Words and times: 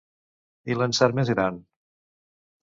I 0.73 0.77
l’encert 0.79 1.19
més 1.19 1.31
gran? 1.35 1.61